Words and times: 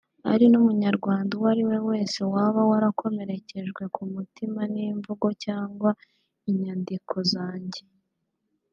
ari 0.33 0.45
n’Umunyarwanda 0.49 1.31
uwari 1.33 1.63
we 1.69 1.77
wese 1.89 2.19
waba 2.33 2.61
warakomerekejwe 2.69 3.83
ku 3.95 4.01
mutima 4.13 4.61
n’imvugo 4.73 5.27
cyangwa 5.43 5.89
inyandiko 6.49 7.15
zanjye 7.33 7.83